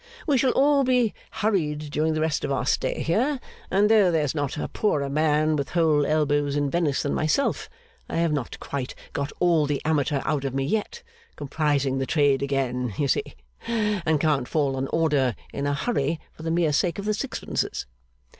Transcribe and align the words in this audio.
We 0.25 0.35
shall 0.39 0.49
all 0.53 0.83
be 0.83 1.13
hurried 1.29 1.91
during 1.91 2.15
the 2.15 2.21
rest 2.21 2.43
of 2.43 2.51
our 2.51 2.65
stay 2.65 3.03
here; 3.03 3.39
and 3.69 3.87
though 3.87 4.09
there's 4.09 4.33
not 4.33 4.57
a 4.57 4.67
poorer 4.67 5.11
man 5.11 5.55
with 5.55 5.69
whole 5.69 6.07
elbows 6.07 6.55
in 6.55 6.71
Venice, 6.71 7.03
than 7.03 7.13
myself, 7.13 7.69
I 8.09 8.15
have 8.15 8.31
not 8.33 8.59
quite 8.59 8.95
got 9.13 9.31
all 9.39 9.67
the 9.67 9.79
Amateur 9.85 10.21
out 10.25 10.43
of 10.43 10.55
me 10.55 10.63
yet 10.65 11.03
comprising 11.35 11.99
the 11.99 12.07
trade 12.07 12.41
again, 12.41 12.95
you 12.97 13.07
see! 13.07 13.35
and 13.67 14.19
can't 14.19 14.47
fall 14.47 14.75
on 14.75 14.85
to 14.85 14.89
order, 14.89 15.35
in 15.53 15.67
a 15.67 15.75
hurry, 15.75 16.19
for 16.33 16.41
the 16.41 16.49
mere 16.49 16.73
sake 16.73 16.97
of 16.97 17.05
the 17.05 17.13
sixpences. 17.13 17.85